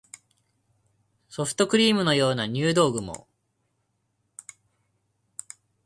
[1.29, 3.27] ソフトクリームのような入道雲